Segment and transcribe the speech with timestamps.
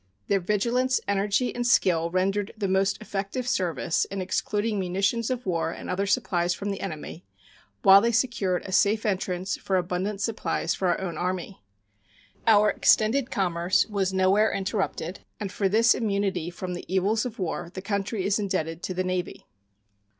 [0.29, 5.69] Their vigilance, energy, and skill rendered the most effective service in excluding munitions of war
[5.69, 7.23] and other supplies from the enemy,
[7.83, 11.61] while they secured a safe entrance for abundant supplies for our own Army.
[12.47, 17.69] Our extended commerce was nowhere interrupted, and for this immunity from the evils of war
[17.71, 19.45] the country is indebted to the Navy.